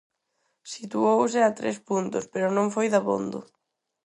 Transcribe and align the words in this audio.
Situouse 0.73 1.39
a 1.43 1.51
tres 1.59 1.77
puntos, 1.89 2.23
pero 2.33 2.47
non 2.57 2.67
foi 2.75 2.87
dabondo. 2.95 3.39